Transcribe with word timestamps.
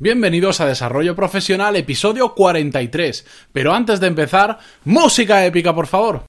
Bienvenidos 0.00 0.60
a 0.60 0.66
Desarrollo 0.66 1.14
Profesional, 1.14 1.76
episodio 1.76 2.34
43. 2.34 3.24
Pero 3.52 3.72
antes 3.72 4.00
de 4.00 4.08
empezar, 4.08 4.58
música 4.84 5.46
épica, 5.46 5.72
por 5.72 5.86
favor. 5.86 6.24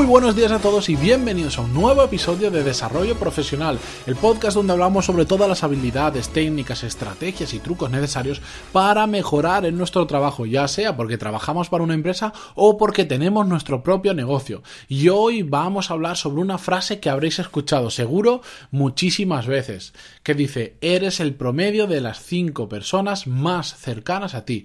Muy 0.00 0.06
buenos 0.06 0.34
días 0.34 0.50
a 0.50 0.60
todos 0.60 0.88
y 0.88 0.96
bienvenidos 0.96 1.58
a 1.58 1.60
un 1.60 1.74
nuevo 1.74 2.02
episodio 2.02 2.50
de 2.50 2.64
Desarrollo 2.64 3.16
Profesional, 3.16 3.78
el 4.06 4.16
podcast 4.16 4.56
donde 4.56 4.72
hablamos 4.72 5.04
sobre 5.04 5.26
todas 5.26 5.46
las 5.46 5.62
habilidades, 5.62 6.30
técnicas, 6.30 6.84
estrategias 6.84 7.52
y 7.52 7.58
trucos 7.58 7.90
necesarios 7.90 8.40
para 8.72 9.06
mejorar 9.06 9.66
en 9.66 9.76
nuestro 9.76 10.06
trabajo, 10.06 10.46
ya 10.46 10.66
sea 10.68 10.96
porque 10.96 11.18
trabajamos 11.18 11.68
para 11.68 11.84
una 11.84 11.92
empresa 11.92 12.32
o 12.54 12.78
porque 12.78 13.04
tenemos 13.04 13.46
nuestro 13.46 13.82
propio 13.82 14.14
negocio. 14.14 14.62
Y 14.88 15.10
hoy 15.10 15.42
vamos 15.42 15.90
a 15.90 15.92
hablar 15.92 16.16
sobre 16.16 16.40
una 16.40 16.56
frase 16.56 16.98
que 16.98 17.10
habréis 17.10 17.38
escuchado 17.38 17.90
seguro 17.90 18.40
muchísimas 18.70 19.46
veces, 19.46 19.92
que 20.22 20.32
dice, 20.32 20.78
eres 20.80 21.20
el 21.20 21.34
promedio 21.34 21.86
de 21.86 22.00
las 22.00 22.22
cinco 22.24 22.70
personas 22.70 23.26
más 23.26 23.76
cercanas 23.76 24.32
a 24.32 24.46
ti. 24.46 24.64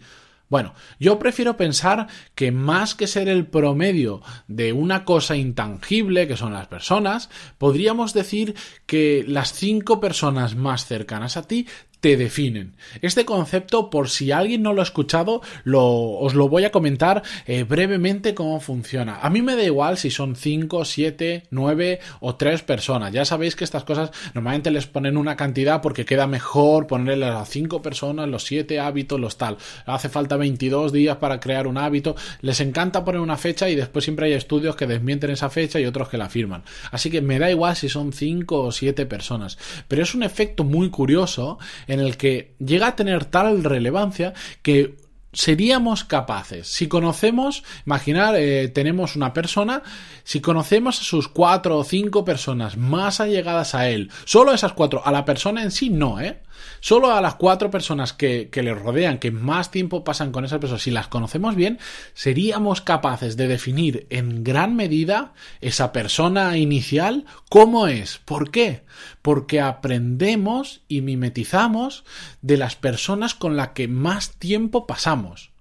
Bueno, 0.49 0.73
yo 0.99 1.17
prefiero 1.17 1.57
pensar 1.57 2.07
que 2.35 2.51
más 2.51 2.93
que 2.93 3.07
ser 3.07 3.27
el 3.27 3.47
promedio 3.47 4.21
de 4.47 4.73
una 4.73 5.03
cosa 5.03 5.35
intangible, 5.35 6.27
que 6.27 6.37
son 6.37 6.53
las 6.53 6.67
personas, 6.67 7.29
podríamos 7.57 8.13
decir 8.13 8.55
que 8.85 9.25
las 9.27 9.53
cinco 9.53 9.99
personas 9.99 10.55
más 10.55 10.85
cercanas 10.85 11.35
a 11.37 11.43
ti 11.43 11.67
te 12.05 12.17
definen. 12.17 12.75
Este 13.01 13.25
concepto, 13.25 13.89
por 13.89 14.11
si 14.11 14.31
alguien 14.31 14.61
no 14.61 14.73
lo 14.73 14.81
ha 14.81 14.83
escuchado, 14.83 15.41
os 15.65 16.35
lo 16.35 16.49
voy 16.49 16.63
a 16.63 16.71
comentar 16.71 17.23
eh, 17.47 17.63
brevemente 17.63 18.35
cómo 18.35 18.59
funciona. 18.59 19.21
A 19.21 19.31
mí 19.31 19.41
me 19.41 19.55
da 19.55 19.63
igual 19.63 19.97
si 19.97 20.11
son 20.11 20.35
5, 20.35 20.85
7, 20.85 21.45
9 21.49 21.99
o 22.19 22.35
3 22.35 22.61
personas. 22.61 23.11
Ya 23.11 23.25
sabéis 23.25 23.55
que 23.55 23.63
estas 23.63 23.85
cosas 23.85 24.11
normalmente 24.35 24.69
les 24.69 24.85
ponen 24.85 25.17
una 25.17 25.35
cantidad 25.35 25.81
porque 25.81 26.05
queda 26.05 26.27
mejor 26.27 26.85
ponerle 26.85 27.25
a 27.25 27.43
5 27.43 27.81
personas 27.81 28.29
los 28.29 28.43
7 28.43 28.79
hábitos, 28.79 29.19
los 29.19 29.39
tal. 29.39 29.57
Hace 29.87 30.09
falta 30.09 30.37
22 30.37 30.91
días 30.91 31.17
para 31.17 31.39
crear 31.39 31.65
un 31.65 31.79
hábito. 31.79 32.15
Les 32.41 32.59
encanta 32.59 33.03
poner 33.03 33.19
una 33.19 33.37
fecha 33.37 33.67
y 33.67 33.73
después 33.73 34.05
siempre 34.05 34.27
hay 34.27 34.33
estudios 34.33 34.75
que 34.75 34.85
desmienten 34.85 35.31
esa 35.31 35.49
fecha 35.49 35.79
y 35.79 35.87
otros 35.87 36.07
que 36.09 36.19
la 36.19 36.25
afirman. 36.25 36.65
Así 36.91 37.09
que 37.09 37.23
me 37.23 37.39
da 37.39 37.49
igual 37.49 37.75
si 37.75 37.89
son 37.89 38.13
5 38.13 38.61
o 38.61 38.71
7 38.71 39.07
personas. 39.07 39.57
Pero 39.87 40.03
es 40.03 40.13
un 40.13 40.21
efecto 40.21 40.63
muy 40.63 40.91
curioso 40.91 41.57
en 41.87 41.94
el 41.99 42.17
que 42.17 42.55
llega 42.59 42.87
a 42.87 42.95
tener 42.95 43.25
tal 43.25 43.63
relevancia 43.63 44.33
que 44.61 44.95
seríamos 45.35 46.05
capaces, 46.05 46.67
si 46.67 46.87
conocemos, 46.87 47.63
imaginar, 47.85 48.35
eh, 48.37 48.69
tenemos 48.69 49.15
una 49.17 49.33
persona, 49.33 49.83
si 50.23 50.39
conocemos 50.39 51.01
a 51.01 51.03
sus 51.03 51.27
cuatro 51.27 51.77
o 51.77 51.83
cinco 51.83 52.23
personas 52.23 52.77
más 52.77 53.19
allegadas 53.19 53.75
a 53.75 53.89
él, 53.89 54.09
solo 54.23 54.53
esas 54.53 54.73
cuatro, 54.73 55.05
a 55.05 55.11
la 55.11 55.25
persona 55.25 55.61
en 55.61 55.71
sí 55.71 55.89
no, 55.89 56.21
¿eh? 56.21 56.41
Solo 56.79 57.11
a 57.11 57.21
las 57.21 57.35
cuatro 57.35 57.71
personas 57.71 58.13
que, 58.13 58.49
que 58.51 58.63
le 58.63 58.73
rodean, 58.73 59.17
que 59.17 59.31
más 59.31 59.71
tiempo 59.71 60.03
pasan 60.03 60.31
con 60.31 60.45
esa 60.45 60.59
persona, 60.59 60.79
si 60.79 60.91
las 60.91 61.07
conocemos 61.07 61.55
bien, 61.55 61.79
seríamos 62.13 62.81
capaces 62.81 63.37
de 63.37 63.47
definir 63.47 64.07
en 64.09 64.43
gran 64.43 64.75
medida 64.75 65.33
esa 65.61 65.91
persona 65.91 66.57
inicial 66.57 67.25
cómo 67.49 67.87
es. 67.87 68.19
¿Por 68.25 68.51
qué? 68.51 68.83
Porque 69.21 69.61
aprendemos 69.61 70.81
y 70.87 71.01
mimetizamos 71.01 72.03
de 72.41 72.57
las 72.57 72.75
personas 72.75 73.33
con 73.33 73.57
las 73.57 73.69
que 73.69 73.87
más 73.87 74.31
tiempo 74.31 74.85
pasamos. 74.87 75.54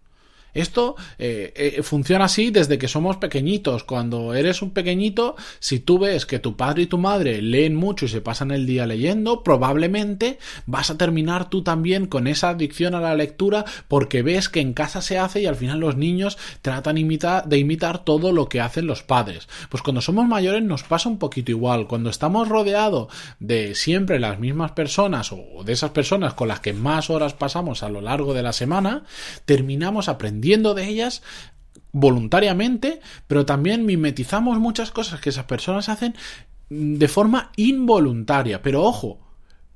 Esto 0.55 0.94
eh, 1.19 1.52
eh, 1.56 1.83
funciona 1.83 2.27
así 2.27 2.50
desde 2.50 2.78
que 2.78 2.86
somos 2.86 3.16
pequeñitos. 3.16 3.83
Cuando 3.83 4.34
eres 4.34 4.62
un 4.62 4.70
pequeñito, 4.70 5.34
si 5.58 5.80
tú 5.80 5.98
ves 5.98 6.27
que 6.27 6.38
tu 6.38 6.56
padre 6.56 6.84
y 6.84 6.86
tu 6.86 6.96
madre 6.96 7.42
leen 7.42 7.74
mucho 7.74 8.06
y 8.06 8.08
se 8.08 8.20
pasan 8.20 8.52
el 8.52 8.64
día 8.64 8.86
leyendo, 8.86 9.42
probablemente 9.42 10.39
vas 10.67 10.90
a 10.90 10.96
terminar 10.96 11.51
tú 11.51 11.62
también 11.62 12.06
con 12.06 12.29
esa 12.29 12.51
adicción 12.51 12.95
a 12.95 13.01
la 13.01 13.17
lectura 13.17 13.64
porque 13.89 14.23
ves 14.23 14.48
que 14.48 14.61
en 14.61 14.74
casa 14.74 15.02
se 15.02 15.18
hace 15.18 15.42
y 15.42 15.46
al 15.46 15.56
final 15.56 15.80
los 15.80 15.96
niños 15.96 16.39
tratan 16.62 16.95
de 16.95 17.58
imitar 17.58 18.05
todo 18.05 18.30
lo 18.30 18.48
que 18.48 18.61
hacen 18.61 18.86
los 18.86 19.02
padres. 19.02 19.48
Pues 19.68 19.83
cuando 19.83 20.00
somos 20.00 20.29
mayores 20.29 20.62
nos 20.62 20.84
pasa 20.84 21.08
un 21.08 21.18
poquito 21.18 21.50
igual. 21.50 21.89
Cuando 21.89 22.11
estamos 22.11 22.48
rodeados 22.48 23.12
de 23.40 23.74
siempre 23.74 24.20
las 24.20 24.39
mismas 24.39 24.70
personas 24.73 25.33
o 25.33 25.64
de 25.64 25.73
esas 25.73 25.90
personas 25.90 26.34
con 26.34 26.46
las 26.46 26.61
que 26.61 26.73
más 26.73 27.11
horas 27.11 27.34
pasamos 27.34 27.83
a 27.83 27.89
lo 27.89 28.00
largo 28.00 28.34
de 28.34 28.42
la 28.42 28.52
semana, 28.52 29.02
terminamos 29.45 30.08
aprendiendo 30.08 30.43
de 30.74 30.88
ellas 30.88 31.22
voluntariamente, 31.92 33.00
pero 33.27 33.46
también 33.46 33.86
mimetizamos 33.86 34.58
muchas 34.58 34.90
cosas 34.90 35.20
que 35.20 35.30
esas 35.30 35.44
personas 35.44 35.88
hacen 35.88 36.14
de 36.68 37.08
forma 37.08 37.52
involuntaria. 37.56 38.62
Pero 38.62 38.82
ojo, 38.82 39.20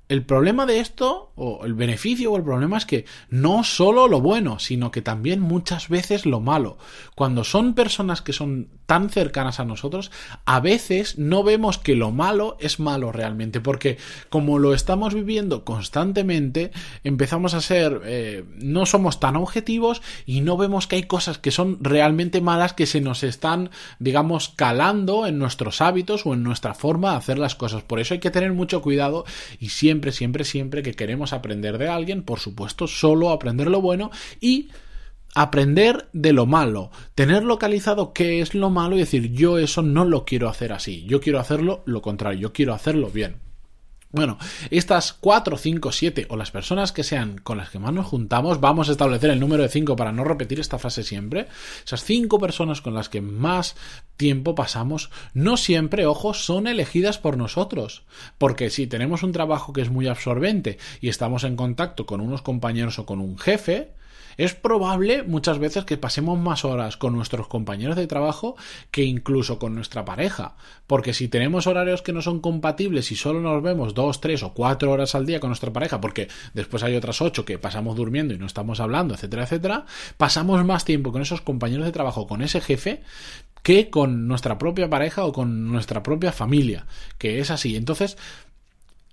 el 0.08 0.24
problema 0.24 0.64
de 0.64 0.80
esto, 0.80 1.32
o 1.36 1.66
el 1.66 1.74
beneficio 1.74 2.32
o 2.32 2.36
el 2.36 2.42
problema 2.42 2.78
es 2.78 2.86
que 2.86 3.04
no 3.28 3.62
solo 3.62 4.08
lo 4.08 4.22
bueno, 4.22 4.58
sino 4.58 4.90
que 4.90 5.02
también 5.02 5.40
muchas 5.40 5.90
veces 5.90 6.24
lo 6.24 6.40
malo. 6.40 6.78
Cuando 7.14 7.44
son 7.44 7.74
personas 7.74 8.22
que 8.22 8.32
son 8.32 8.68
tan 8.86 9.10
cercanas 9.10 9.60
a 9.60 9.66
nosotros, 9.66 10.10
a 10.46 10.60
veces 10.60 11.18
no 11.18 11.42
vemos 11.42 11.76
que 11.76 11.94
lo 11.94 12.10
malo 12.10 12.56
es 12.58 12.80
malo 12.80 13.12
realmente, 13.12 13.60
porque 13.60 13.98
como 14.30 14.58
lo 14.58 14.72
estamos 14.72 15.12
viviendo 15.12 15.64
constantemente, 15.66 16.70
empezamos 17.04 17.52
a 17.52 17.60
ser, 17.60 18.00
eh, 18.06 18.44
no 18.56 18.86
somos 18.86 19.20
tan 19.20 19.36
objetivos 19.36 20.00
y 20.24 20.40
no 20.40 20.56
vemos 20.56 20.86
que 20.86 20.96
hay 20.96 21.02
cosas 21.02 21.36
que 21.36 21.50
son 21.50 21.78
realmente 21.82 22.40
malas 22.40 22.72
que 22.72 22.86
se 22.86 23.02
nos 23.02 23.24
están, 23.24 23.70
digamos, 23.98 24.48
calando 24.56 25.26
en 25.26 25.38
nuestros 25.38 25.82
hábitos 25.82 26.24
o 26.24 26.32
en 26.32 26.42
nuestra 26.42 26.72
forma 26.72 27.10
de 27.10 27.16
hacer 27.18 27.38
las 27.38 27.54
cosas. 27.54 27.82
Por 27.82 28.00
eso 28.00 28.14
hay 28.14 28.20
que 28.20 28.30
tener 28.30 28.54
mucho 28.54 28.80
cuidado 28.80 29.26
y 29.60 29.68
siempre 29.68 29.97
siempre, 29.98 30.12
siempre, 30.12 30.44
siempre 30.44 30.82
que 30.82 30.94
queremos 30.94 31.32
aprender 31.32 31.78
de 31.78 31.88
alguien, 31.88 32.22
por 32.22 32.38
supuesto, 32.38 32.86
solo 32.86 33.30
aprender 33.30 33.68
lo 33.68 33.80
bueno 33.80 34.10
y 34.40 34.68
aprender 35.34 36.08
de 36.12 36.32
lo 36.32 36.46
malo, 36.46 36.90
tener 37.14 37.44
localizado 37.44 38.12
qué 38.12 38.40
es 38.40 38.54
lo 38.54 38.70
malo 38.70 38.96
y 38.96 39.00
decir 39.00 39.32
yo 39.32 39.58
eso 39.58 39.82
no 39.82 40.04
lo 40.04 40.24
quiero 40.24 40.48
hacer 40.48 40.72
así, 40.72 41.04
yo 41.04 41.20
quiero 41.20 41.38
hacerlo 41.38 41.82
lo 41.84 42.00
contrario, 42.00 42.40
yo 42.40 42.52
quiero 42.52 42.74
hacerlo 42.74 43.10
bien. 43.10 43.47
Bueno, 44.10 44.38
estas 44.70 45.12
4, 45.12 45.58
5, 45.58 45.92
7 45.92 46.26
o 46.30 46.36
las 46.36 46.50
personas 46.50 46.92
que 46.92 47.04
sean 47.04 47.36
con 47.36 47.58
las 47.58 47.68
que 47.68 47.78
más 47.78 47.92
nos 47.92 48.06
juntamos, 48.06 48.58
vamos 48.58 48.88
a 48.88 48.92
establecer 48.92 49.28
el 49.28 49.38
número 49.38 49.62
de 49.62 49.68
5 49.68 49.96
para 49.96 50.12
no 50.12 50.24
repetir 50.24 50.60
esta 50.60 50.78
frase 50.78 51.02
siempre. 51.02 51.48
Esas 51.84 52.04
5 52.04 52.38
personas 52.38 52.80
con 52.80 52.94
las 52.94 53.10
que 53.10 53.20
más 53.20 53.76
tiempo 54.16 54.54
pasamos, 54.54 55.10
no 55.34 55.58
siempre, 55.58 56.06
ojo, 56.06 56.32
son 56.32 56.66
elegidas 56.66 57.18
por 57.18 57.36
nosotros. 57.36 58.04
Porque 58.38 58.70
si 58.70 58.86
tenemos 58.86 59.22
un 59.22 59.32
trabajo 59.32 59.74
que 59.74 59.82
es 59.82 59.90
muy 59.90 60.06
absorbente 60.06 60.78
y 61.02 61.10
estamos 61.10 61.44
en 61.44 61.56
contacto 61.56 62.06
con 62.06 62.22
unos 62.22 62.40
compañeros 62.40 62.98
o 62.98 63.04
con 63.04 63.20
un 63.20 63.36
jefe, 63.36 63.92
es 64.38 64.54
probable 64.54 65.24
muchas 65.24 65.58
veces 65.58 65.84
que 65.84 65.96
pasemos 65.96 66.38
más 66.38 66.64
horas 66.64 66.96
con 66.96 67.12
nuestros 67.14 67.48
compañeros 67.48 67.96
de 67.96 68.06
trabajo 68.06 68.56
que 68.92 69.02
incluso 69.02 69.58
con 69.58 69.74
nuestra 69.74 70.04
pareja. 70.04 70.54
Porque 70.86 71.12
si 71.12 71.28
tenemos 71.28 71.66
horarios 71.66 72.02
que 72.02 72.12
no 72.12 72.22
son 72.22 72.40
compatibles 72.40 73.10
y 73.10 73.16
solo 73.16 73.40
nos 73.40 73.62
vemos 73.62 73.94
dos, 73.94 74.20
tres 74.20 74.44
o 74.44 74.54
cuatro 74.54 74.92
horas 74.92 75.16
al 75.16 75.26
día 75.26 75.40
con 75.40 75.50
nuestra 75.50 75.72
pareja, 75.72 76.00
porque 76.00 76.28
después 76.54 76.84
hay 76.84 76.94
otras 76.94 77.20
ocho 77.20 77.44
que 77.44 77.58
pasamos 77.58 77.96
durmiendo 77.96 78.32
y 78.32 78.38
no 78.38 78.46
estamos 78.46 78.78
hablando, 78.78 79.14
etcétera, 79.14 79.42
etcétera, 79.42 79.86
pasamos 80.16 80.64
más 80.64 80.84
tiempo 80.84 81.10
con 81.10 81.20
esos 81.20 81.40
compañeros 81.40 81.84
de 81.84 81.92
trabajo, 81.92 82.28
con 82.28 82.40
ese 82.40 82.60
jefe, 82.60 83.02
que 83.64 83.90
con 83.90 84.28
nuestra 84.28 84.56
propia 84.56 84.88
pareja 84.88 85.24
o 85.24 85.32
con 85.32 85.68
nuestra 85.68 86.02
propia 86.04 86.30
familia, 86.30 86.86
que 87.18 87.40
es 87.40 87.50
así. 87.50 87.74
Entonces, 87.74 88.16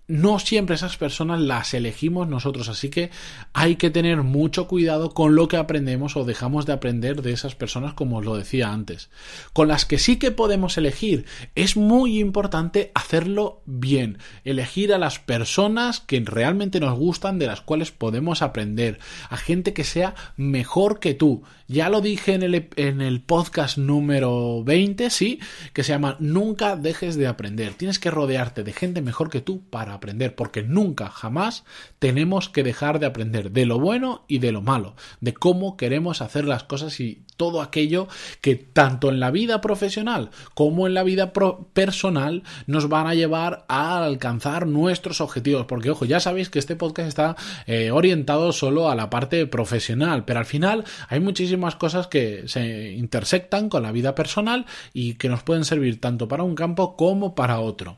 no 0.07 0.39
siempre 0.39 0.75
esas 0.75 0.97
personas 0.97 1.41
las 1.41 1.73
elegimos 1.73 2.27
nosotros, 2.27 2.69
así 2.69 2.89
que 2.89 3.09
hay 3.53 3.75
que 3.75 3.89
tener 3.89 4.21
mucho 4.23 4.67
cuidado 4.67 5.13
con 5.13 5.35
lo 5.35 5.47
que 5.47 5.57
aprendemos 5.57 6.16
o 6.16 6.25
dejamos 6.25 6.66
de 6.66 6.73
aprender 6.73 7.21
de 7.21 7.31
esas 7.31 7.55
personas, 7.55 7.93
como 7.93 8.17
os 8.17 8.25
lo 8.25 8.37
decía 8.37 8.72
antes. 8.72 9.09
Con 9.53 9.67
las 9.67 9.85
que 9.85 9.97
sí 9.97 10.17
que 10.17 10.31
podemos 10.31 10.78
elegir, 10.78 11.25
es 11.55 11.75
muy 11.75 12.19
importante 12.19 12.91
hacerlo 12.93 13.61
bien, 13.66 14.19
elegir 14.43 14.93
a 14.93 14.97
las 14.97 15.19
personas 15.19 15.99
que 15.99 16.22
realmente 16.23 16.79
nos 16.79 16.97
gustan, 16.97 17.40
de 17.40 17.47
las 17.47 17.61
cuales 17.61 17.91
podemos 17.91 18.41
aprender, 18.41 18.99
a 19.29 19.37
gente 19.37 19.73
que 19.73 19.84
sea 19.84 20.16
mejor 20.37 20.99
que 20.99 21.13
tú. 21.13 21.43
Ya 21.67 21.90
lo 21.90 22.00
dije 22.00 22.35
en 22.35 22.44
el, 22.44 22.70
en 22.76 23.02
el 23.02 23.22
podcast 23.22 23.79
número 23.79 24.64
20, 24.64 25.09
sí, 25.09 25.40
que 25.73 25.84
se 25.84 25.94
llama 25.94 26.16
Nunca 26.20 26.76
dejes 26.76 27.16
de 27.16 27.26
aprender. 27.26 27.73
Tienes 27.73 27.97
que 27.97 28.12
rodearte 28.12 28.64
de 28.64 28.72
gente 28.72 29.02
mejor 29.02 29.32
que 29.32 29.41
tú 29.41 29.64
para 29.72 29.96
aprender, 29.96 30.35
porque 30.35 30.62
nunca, 30.62 31.09
jamás 31.09 31.64
tenemos 31.97 32.50
que 32.50 32.62
dejar 32.62 33.00
de 33.00 33.08
aprender 33.08 33.50
de 33.50 33.66
lo 33.66 33.79
bueno 33.79 34.26
y 34.28 34.38
de 34.38 34.52
lo 34.52 34.62
malo, 34.62 34.96
de 35.22 35.34
cómo 35.34 35.76
queremos 35.76 36.22
hacer 36.22 36.46
las 36.46 36.64
cosas 36.64 37.00
y 37.00 37.23
todo 37.35 37.62
aquello 37.62 38.08
que 38.41 38.56
tanto 38.56 39.09
en 39.09 39.20
la 39.20 39.32
vida 39.32 39.59
profesional 39.59 40.29
como 40.53 40.88
en 40.88 40.94
la 40.94 41.03
vida 41.03 41.34
personal 41.73 42.44
nos 42.66 42.88
van 42.90 43.08
a 43.08 43.16
llevar 43.16 43.66
a 43.68 44.06
alcanzar 44.06 44.68
nuestros 44.68 45.20
objetivos. 45.20 45.66
Porque, 45.66 45.90
ojo, 45.90 46.06
ya 46.06 46.20
sabéis 46.20 46.50
que 46.50 46.59
este 46.59 46.76
podcast 46.76 47.08
está 47.08 47.35
eh, 47.66 47.90
orientado 47.90 48.53
solo 48.53 48.88
a 48.90 48.96
la 48.96 49.09
parte 49.09 49.47
profesional, 49.47 50.26
pero 50.26 50.40
al 50.40 50.46
final 50.46 50.85
hay 51.09 51.20
muchísimas 51.20 51.54
cosas 51.75 52.07
que 52.07 52.47
se 52.47 52.91
intersectan 52.93 53.69
con 53.69 53.84
la 53.84 53.91
vida 53.91 54.16
personal 54.16 54.66
y 54.93 55.16
que 55.16 55.29
nos 55.29 55.43
pueden 55.43 55.66
servir 55.66 55.99
tanto 55.99 56.28
para 56.28 56.43
un 56.43 56.55
campo 56.55 56.96
como 56.96 57.35
para 57.35 57.59
otro. 57.59 57.97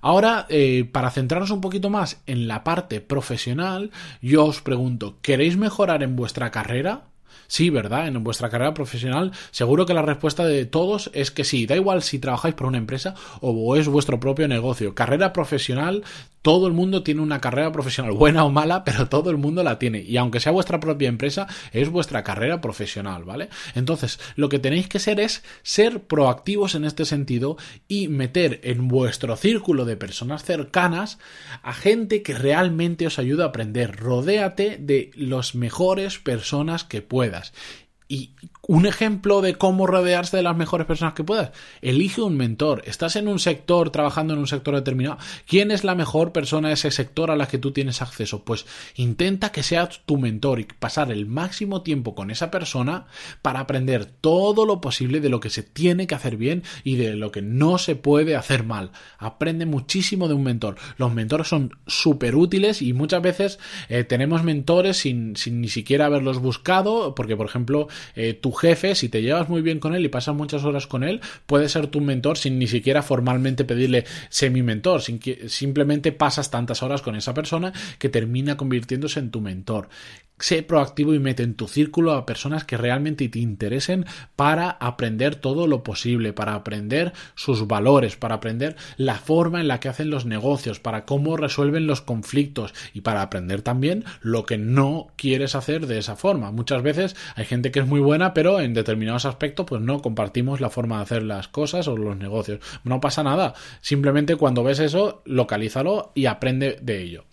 Ahora, 0.00 0.46
eh, 0.48 0.88
para 0.90 1.10
centrarnos 1.10 1.50
un 1.50 1.60
poquito 1.60 1.90
más 1.90 2.20
en 2.26 2.48
la 2.48 2.64
parte 2.64 3.00
profesional, 3.00 3.90
yo 4.20 4.44
os 4.44 4.60
pregunto, 4.60 5.18
¿queréis 5.22 5.56
mejorar 5.56 6.02
en 6.02 6.16
vuestra 6.16 6.50
carrera? 6.50 7.04
Sí, 7.46 7.70
¿verdad? 7.70 8.08
En 8.08 8.22
vuestra 8.24 8.50
carrera 8.50 8.74
profesional, 8.74 9.32
seguro 9.50 9.86
que 9.86 9.94
la 9.94 10.02
respuesta 10.02 10.44
de 10.44 10.66
todos 10.66 11.10
es 11.14 11.30
que 11.30 11.44
sí. 11.44 11.66
Da 11.66 11.76
igual 11.76 12.02
si 12.02 12.18
trabajáis 12.18 12.54
por 12.54 12.66
una 12.66 12.78
empresa 12.78 13.14
o 13.40 13.76
es 13.76 13.88
vuestro 13.88 14.20
propio 14.20 14.48
negocio. 14.48 14.94
Carrera 14.94 15.32
profesional, 15.32 16.04
todo 16.46 16.68
el 16.68 16.72
mundo 16.74 17.02
tiene 17.02 17.22
una 17.22 17.40
carrera 17.40 17.72
profesional, 17.72 18.12
buena 18.12 18.44
o 18.44 18.50
mala, 18.50 18.84
pero 18.84 19.08
todo 19.08 19.30
el 19.30 19.36
mundo 19.36 19.64
la 19.64 19.80
tiene. 19.80 20.02
Y 20.02 20.16
aunque 20.16 20.38
sea 20.38 20.52
vuestra 20.52 20.78
propia 20.78 21.08
empresa, 21.08 21.48
es 21.72 21.88
vuestra 21.88 22.22
carrera 22.22 22.60
profesional, 22.60 23.24
¿vale? 23.24 23.48
Entonces, 23.74 24.20
lo 24.36 24.48
que 24.48 24.60
tenéis 24.60 24.86
que 24.86 25.00
ser 25.00 25.18
es 25.18 25.42
ser 25.64 26.04
proactivos 26.04 26.76
en 26.76 26.84
este 26.84 27.04
sentido 27.04 27.56
y 27.88 28.06
meter 28.06 28.60
en 28.62 28.86
vuestro 28.86 29.36
círculo 29.36 29.84
de 29.84 29.96
personas 29.96 30.44
cercanas 30.44 31.18
a 31.64 31.72
gente 31.72 32.22
que 32.22 32.34
realmente 32.34 33.08
os 33.08 33.18
ayude 33.18 33.42
a 33.42 33.46
aprender. 33.46 33.96
Rodéate 33.96 34.76
de 34.78 35.10
las 35.16 35.56
mejores 35.56 36.18
personas 36.18 36.84
que 36.84 37.02
puedas 37.02 37.25
ruedas. 37.26 37.52
Y 38.08 38.30
un 38.68 38.86
ejemplo 38.86 39.40
de 39.42 39.54
cómo 39.54 39.86
rodearse 39.86 40.36
de 40.36 40.42
las 40.42 40.56
mejores 40.56 40.86
personas 40.86 41.14
que 41.14 41.24
puedas. 41.24 41.52
Elige 41.82 42.20
un 42.20 42.36
mentor. 42.36 42.82
Estás 42.86 43.16
en 43.16 43.28
un 43.28 43.38
sector, 43.38 43.90
trabajando 43.90 44.34
en 44.34 44.40
un 44.40 44.46
sector 44.46 44.74
determinado. 44.74 45.18
¿Quién 45.46 45.70
es 45.70 45.84
la 45.84 45.94
mejor 45.94 46.32
persona 46.32 46.68
de 46.68 46.74
ese 46.74 46.90
sector 46.90 47.30
a 47.30 47.36
la 47.36 47.46
que 47.46 47.58
tú 47.58 47.72
tienes 47.72 48.02
acceso? 48.02 48.44
Pues 48.44 48.66
intenta 48.96 49.52
que 49.52 49.62
sea 49.62 49.88
tu 49.88 50.18
mentor 50.18 50.60
y 50.60 50.64
pasar 50.64 51.12
el 51.12 51.26
máximo 51.26 51.82
tiempo 51.82 52.14
con 52.14 52.30
esa 52.30 52.50
persona 52.50 53.06
para 53.42 53.60
aprender 53.60 54.04
todo 54.04 54.66
lo 54.66 54.80
posible 54.80 55.20
de 55.20 55.28
lo 55.28 55.40
que 55.40 55.50
se 55.50 55.62
tiene 55.62 56.06
que 56.06 56.14
hacer 56.14 56.36
bien 56.36 56.64
y 56.82 56.96
de 56.96 57.14
lo 57.14 57.30
que 57.30 57.42
no 57.42 57.78
se 57.78 57.94
puede 57.94 58.36
hacer 58.36 58.64
mal. 58.64 58.90
Aprende 59.18 59.66
muchísimo 59.66 60.28
de 60.28 60.34
un 60.34 60.42
mentor. 60.42 60.76
Los 60.96 61.12
mentores 61.12 61.48
son 61.48 61.76
súper 61.86 62.34
útiles 62.34 62.82
y 62.82 62.92
muchas 62.92 63.22
veces 63.22 63.58
eh, 63.88 64.04
tenemos 64.04 64.42
mentores 64.42 64.98
sin, 64.98 65.34
ni 65.52 65.68
siquiera 65.68 66.06
haberlos 66.06 66.38
buscado, 66.38 67.14
porque 67.14 67.36
por 67.36 67.46
ejemplo, 67.46 67.88
eh, 68.14 68.34
tu 68.34 68.52
jefe, 68.52 68.94
si 68.94 69.08
te 69.08 69.22
llevas 69.22 69.48
muy 69.48 69.62
bien 69.62 69.80
con 69.80 69.94
él 69.94 70.04
y 70.04 70.08
pasas 70.08 70.34
muchas 70.34 70.64
horas 70.64 70.86
con 70.86 71.04
él, 71.04 71.20
puede 71.46 71.68
ser 71.68 71.86
tu 71.88 72.00
mentor 72.00 72.38
sin 72.38 72.58
ni 72.58 72.66
siquiera 72.66 73.02
formalmente 73.02 73.64
pedirle 73.64 74.04
semi 74.28 74.62
mentor, 74.62 75.02
sin 75.02 75.18
que, 75.18 75.48
simplemente 75.48 76.12
pasas 76.12 76.50
tantas 76.50 76.82
horas 76.82 77.02
con 77.02 77.16
esa 77.16 77.34
persona 77.34 77.72
que 77.98 78.08
termina 78.08 78.56
convirtiéndose 78.56 79.20
en 79.20 79.30
tu 79.30 79.40
mentor 79.40 79.88
sé 80.38 80.62
proactivo 80.62 81.14
y 81.14 81.18
mete 81.18 81.42
en 81.42 81.54
tu 81.54 81.68
círculo 81.68 82.12
a 82.12 82.26
personas 82.26 82.64
que 82.64 82.76
realmente 82.76 83.28
te 83.28 83.38
interesen 83.38 84.06
para 84.36 84.70
aprender 84.70 85.36
todo 85.36 85.66
lo 85.66 85.82
posible, 85.82 86.32
para 86.32 86.54
aprender 86.54 87.12
sus 87.34 87.66
valores, 87.66 88.16
para 88.16 88.36
aprender 88.36 88.76
la 88.96 89.16
forma 89.16 89.60
en 89.60 89.68
la 89.68 89.80
que 89.80 89.88
hacen 89.88 90.10
los 90.10 90.26
negocios, 90.26 90.80
para 90.80 91.04
cómo 91.04 91.36
resuelven 91.36 91.86
los 91.86 92.00
conflictos 92.00 92.74
y 92.92 93.00
para 93.00 93.22
aprender 93.22 93.62
también 93.62 94.04
lo 94.20 94.44
que 94.44 94.58
no 94.58 95.08
quieres 95.16 95.54
hacer 95.54 95.86
de 95.86 95.98
esa 95.98 96.16
forma. 96.16 96.50
Muchas 96.50 96.82
veces 96.82 97.16
hay 97.34 97.44
gente 97.44 97.70
que 97.70 97.80
es 97.80 97.86
muy 97.86 98.00
buena, 98.00 98.34
pero 98.34 98.60
en 98.60 98.74
determinados 98.74 99.24
aspectos 99.24 99.66
pues 99.66 99.80
no 99.80 100.02
compartimos 100.02 100.60
la 100.60 100.70
forma 100.70 100.96
de 100.96 101.02
hacer 101.02 101.22
las 101.22 101.48
cosas 101.48 101.88
o 101.88 101.96
los 101.96 102.16
negocios. 102.16 102.60
No 102.84 103.00
pasa 103.00 103.22
nada, 103.22 103.54
simplemente 103.80 104.36
cuando 104.36 104.62
ves 104.62 104.80
eso, 104.80 105.22
localízalo 105.24 106.12
y 106.14 106.26
aprende 106.26 106.78
de 106.82 107.02
ello. 107.02 107.24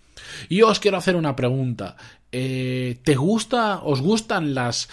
Y 0.50 0.62
os 0.62 0.80
quiero 0.80 0.98
hacer 0.98 1.15
una 1.15 1.36
pregunta. 1.36 1.95
Eh, 2.31 3.00
¿Te 3.04 3.15
gusta, 3.15 3.81
os 3.83 4.01
gustan 4.01 4.54
las, 4.54 4.89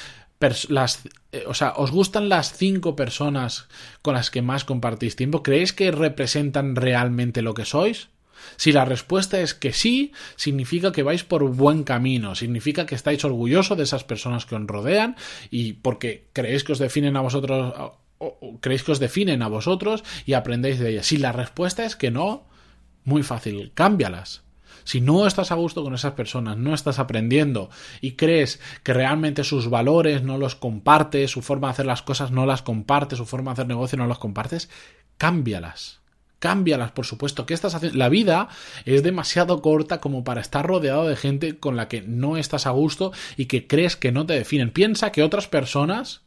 las 0.69 1.03
eh, 1.33 1.45
o 1.47 1.55
sea, 1.55 1.75
¿os 1.77 1.91
gustan 1.91 2.29
las 2.29 2.53
cinco 2.53 2.97
personas 2.97 3.69
con 4.03 4.15
las 4.15 4.31
que 4.31 4.43
más 4.43 4.65
compartís 4.65 5.17
tiempo? 5.17 5.43
¿Creéis 5.43 5.73
que 5.73 5.91
representan 5.91 6.77
realmente 6.77 7.43
lo 7.43 7.55
que 7.55 7.65
sois? 7.65 8.09
Si 8.57 8.73
la 8.73 8.85
respuesta 8.85 9.41
es 9.41 9.55
que 9.55 9.73
sí, 9.73 10.13
significa 10.37 10.93
que 10.93 11.03
vais 11.03 11.25
por 11.25 11.45
buen 11.45 11.85
camino, 11.85 12.35
significa 12.35 12.87
que 12.87 12.95
estáis 12.95 13.25
orgullosos 13.25 13.77
de 13.77 13.85
esas 13.85 14.05
personas 14.05 14.47
que 14.47 14.55
os 14.55 14.67
rodean 14.67 15.17
y 15.51 15.75
porque 15.75 16.29
creéis 16.33 16.65
que 16.65 16.73
os 16.73 16.79
definen 16.79 17.17
a 17.17 17.21
vosotros 17.21 17.75
o 18.19 18.61
creéis 18.61 18.83
que 18.83 18.93
os 18.93 19.01
definen 19.01 19.43
a 19.43 19.49
vosotros 19.49 20.05
y 20.27 20.35
aprendéis 20.35 20.79
de 20.79 20.91
ellas. 20.91 21.07
Si 21.07 21.17
la 21.17 21.33
respuesta 21.33 21.85
es 21.85 21.97
que 21.97 22.11
no, 22.11 22.47
muy 23.05 23.23
fácil, 23.23 23.73
cámbialas. 23.75 24.43
Si 24.85 25.01
no 25.01 25.27
estás 25.27 25.53
a 25.53 25.57
gusto 25.57 25.83
con 25.83 25.95
esas 25.95 26.13
personas, 26.13 26.57
no 26.57 26.75
estás 26.75 26.99
aprendiendo 26.99 27.71
y 28.01 28.13
crees 28.13 28.61
que 28.83 28.95
realmente 28.95 29.45
sus 29.45 29.69
valores 29.69 30.23
no 30.23 30.39
los 30.39 30.55
compartes, 30.55 31.31
su 31.31 31.43
forma 31.43 31.69
de 31.69 31.73
hacer 31.73 31.87
las 31.87 32.03
cosas 32.03 32.31
no 32.31 32.47
las 32.47 32.63
compartes, 32.63 33.19
su 33.19 33.27
forma 33.27 33.51
de 33.51 33.55
hacer 33.55 33.67
negocio 33.69 33.99
no 33.99 34.07
las 34.07 34.19
compartes, 34.19 34.71
cámbialas. 35.19 36.01
Cámbialas, 36.39 36.93
por 36.93 37.05
supuesto. 37.05 37.45
¿Qué 37.45 37.53
estás 37.53 37.75
haciendo? 37.75 37.99
La 37.99 38.09
vida 38.09 38.49
es 38.87 39.03
demasiado 39.03 39.61
corta 39.61 40.01
como 40.01 40.25
para 40.25 40.41
estar 40.41 40.67
rodeado 40.67 41.07
de 41.07 41.15
gente 41.15 41.59
con 41.59 41.77
la 41.77 41.87
que 41.87 42.01
no 42.01 42.39
estás 42.39 42.67
a 42.67 42.71
gusto 42.71 43.13
y 43.37 43.45
que 43.45 43.67
crees 43.67 43.97
que 43.97 44.11
no 44.11 44.25
te 44.25 44.33
definen. 44.33 44.71
Piensa 44.71 45.13
que 45.13 45.23
otras 45.23 45.49
personas 45.49 46.23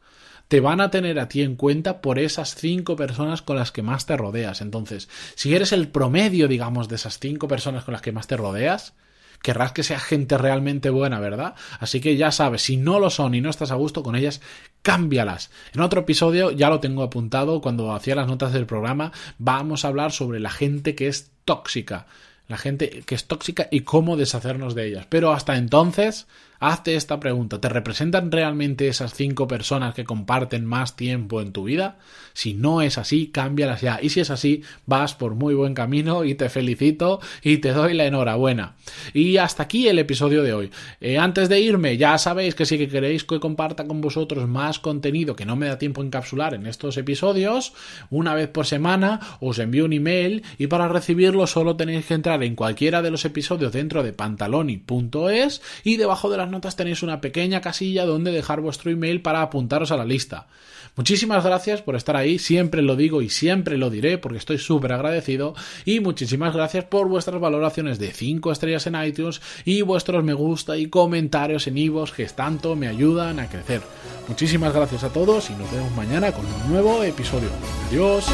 te 0.54 0.60
van 0.60 0.82
a 0.82 0.92
tener 0.92 1.20
a 1.20 1.28
ti 1.30 1.42
en 1.42 1.56
cuenta 1.56 2.00
por 2.00 2.20
esas 2.20 2.54
cinco 2.54 2.96
personas 2.96 3.42
con 3.42 3.56
las 3.56 3.72
que 3.72 3.82
más 3.82 4.06
te 4.06 4.16
rodeas. 4.16 4.62
Entonces, 4.62 5.10
si 5.34 5.56
eres 5.56 5.72
el 5.72 5.88
promedio, 5.88 6.48
digamos, 6.48 6.88
de 6.88 6.94
esas 6.98 7.18
cinco 7.18 7.48
personas 7.48 7.86
con 7.86 7.94
las 7.94 8.04
que 8.04 8.12
más 8.12 8.28
te 8.28 8.38
rodeas, 8.38 8.94
querrás 9.42 9.72
que 9.72 9.82
sea 9.82 10.00
gente 10.00 10.38
realmente 10.38 10.92
buena, 10.92 11.20
¿verdad? 11.20 11.56
Así 11.80 12.02
que 12.02 12.18
ya 12.18 12.30
sabes, 12.30 12.62
si 12.62 12.78
no 12.78 13.00
lo 13.00 13.10
son 13.10 13.34
y 13.34 13.42
no 13.42 13.50
estás 13.50 13.72
a 13.72 13.76
gusto 13.78 14.04
con 14.04 14.16
ellas, 14.16 14.42
cámbialas. 14.84 15.50
En 15.74 15.82
otro 15.82 16.02
episodio, 16.02 16.52
ya 16.52 16.70
lo 16.70 16.80
tengo 16.80 17.02
apuntado, 17.02 17.60
cuando 17.60 17.92
hacía 17.92 18.14
las 18.14 18.28
notas 18.28 18.54
del 18.54 18.68
programa, 18.68 19.12
vamos 19.40 19.84
a 19.84 19.88
hablar 19.88 20.12
sobre 20.12 20.40
la 20.40 20.52
gente 20.52 20.94
que 20.94 21.08
es 21.08 21.32
tóxica. 21.46 22.06
La 22.48 22.58
gente 22.58 23.04
que 23.06 23.16
es 23.16 23.26
tóxica 23.26 23.68
y 23.72 23.82
cómo 23.82 24.18
deshacernos 24.18 24.76
de 24.76 24.88
ellas. 24.88 25.08
Pero 25.10 25.32
hasta 25.32 25.58
entonces, 25.58 26.28
Hazte 26.66 26.96
esta 26.96 27.20
pregunta, 27.20 27.60
¿te 27.60 27.68
representan 27.68 28.32
realmente 28.32 28.88
esas 28.88 29.14
cinco 29.14 29.50
personas 29.50 29.94
que 29.94 30.06
comparten 30.06 30.64
más 30.64 30.96
tiempo 30.96 31.42
en 31.42 31.52
tu 31.52 31.66
vida? 31.66 31.98
Si 32.32 32.54
no 32.54 32.82
es 32.82 32.98
así, 32.98 33.28
cámbialas 33.28 33.82
ya. 33.82 34.00
Y 34.02 34.08
si 34.12 34.22
es 34.22 34.30
así, 34.30 34.64
vas 34.86 35.14
por 35.14 35.36
muy 35.36 35.56
buen 35.56 35.74
camino 35.74 36.24
y 36.24 36.36
te 36.36 36.48
felicito 36.48 37.20
y 37.42 37.58
te 37.58 37.74
doy 37.74 37.94
la 37.94 38.06
enhorabuena. 38.06 38.76
Y 39.14 39.36
hasta 39.36 39.64
aquí 39.64 39.90
el 39.90 40.00
episodio 40.00 40.42
de 40.42 40.54
hoy. 40.54 40.72
Eh, 41.02 41.18
antes 41.18 41.50
de 41.50 41.60
irme, 41.60 41.98
ya 41.98 42.18
sabéis 42.18 42.56
que 42.56 42.66
si 42.66 42.78
queréis 42.88 43.26
que 43.26 43.42
comparta 43.42 43.86
con 43.86 44.00
vosotros 44.00 44.48
más 44.48 44.80
contenido 44.80 45.36
que 45.36 45.46
no 45.46 45.58
me 45.58 45.68
da 45.68 45.78
tiempo 45.78 46.02
encapsular 46.02 46.54
en 46.54 46.66
estos 46.66 46.96
episodios, 46.96 47.74
una 48.10 48.34
vez 48.36 48.48
por 48.48 48.66
semana 48.66 49.20
os 49.42 49.60
envío 49.60 49.84
un 49.84 49.92
email 49.92 50.44
y 50.58 50.68
para 50.68 50.88
recibirlo 50.88 51.46
solo 51.46 51.76
tenéis 51.76 52.06
que 52.06 52.14
entrar 52.14 52.42
en 52.44 52.56
cualquiera 52.56 53.02
de 53.02 53.12
los 53.12 53.26
episodios 53.26 53.72
dentro 53.72 54.04
de 54.04 54.14
pantaloni.es 54.14 55.62
y 55.84 55.98
debajo 55.98 56.30
de 56.30 56.38
las 56.38 56.50
notas 56.50 56.76
tenéis 56.76 57.04
una 57.04 57.22
pequeña 57.22 57.62
casilla 57.62 58.06
donde 58.06 58.32
dejar 58.32 58.62
vuestro 58.62 58.92
email 58.92 59.22
para 59.22 59.42
apuntaros 59.42 59.92
a 59.92 59.98
la 59.98 60.06
lista. 60.06 60.48
Muchísimas 60.96 61.44
gracias 61.44 61.82
por 61.82 61.96
estar 61.96 62.16
ahí, 62.16 62.38
siempre 62.38 62.84
lo 62.84 62.96
digo 62.96 63.24
y 63.24 63.30
siempre 63.30 63.78
lo 63.78 63.90
diré 63.90 64.20
porque 64.20 64.38
estoy 64.38 64.60
súper 64.60 64.94
agradecido 64.94 65.56
y 65.86 66.02
muchísimas 66.02 66.54
gracias 66.54 66.86
por 66.86 67.08
vuestras 67.08 67.42
valoraciones 67.42 67.98
de 67.98 68.12
5 68.12 68.52
estrellas 68.52 68.86
en 68.86 69.04
iTunes 69.04 69.42
y 69.66 69.82
vuestros 69.82 70.24
me 70.24 70.34
gusta 70.34 70.78
y 70.78 70.88
comentarios 70.88 71.66
en 71.66 71.80
iVoox 71.80 72.12
que 72.12 72.26
tanto 72.28 72.76
me 72.76 72.88
ayudan 72.88 73.40
a 73.40 73.50
crecer. 73.50 73.82
Muchísimas 74.28 74.74
gracias 74.74 75.04
a 75.04 75.10
todos 75.10 75.50
y 75.50 75.54
nos 75.54 75.72
vemos 75.72 75.92
mañana 75.96 76.32
con 76.32 76.46
un 76.46 76.72
nuevo 76.72 77.04
episodio. 77.04 77.50
Adiós. 77.90 78.26